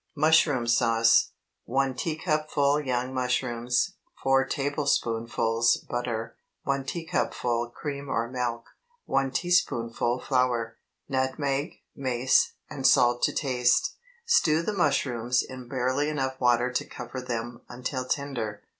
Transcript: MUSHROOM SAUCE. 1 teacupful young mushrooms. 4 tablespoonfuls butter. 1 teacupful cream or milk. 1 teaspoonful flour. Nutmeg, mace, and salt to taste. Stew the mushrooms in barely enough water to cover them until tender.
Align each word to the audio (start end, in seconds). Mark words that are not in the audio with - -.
MUSHROOM 0.15 0.65
SAUCE. 0.65 1.31
1 1.65 1.93
teacupful 1.93 2.81
young 2.83 3.13
mushrooms. 3.13 3.97
4 4.23 4.47
tablespoonfuls 4.47 5.77
butter. 5.87 6.35
1 6.63 6.85
teacupful 6.85 7.69
cream 7.69 8.09
or 8.09 8.27
milk. 8.27 8.65
1 9.05 9.29
teaspoonful 9.29 10.19
flour. 10.19 10.77
Nutmeg, 11.07 11.83
mace, 11.95 12.53
and 12.67 12.87
salt 12.87 13.21
to 13.21 13.31
taste. 13.31 13.95
Stew 14.25 14.63
the 14.63 14.73
mushrooms 14.73 15.43
in 15.43 15.67
barely 15.67 16.09
enough 16.09 16.39
water 16.41 16.71
to 16.73 16.83
cover 16.83 17.21
them 17.21 17.61
until 17.69 18.03
tender. 18.07 18.63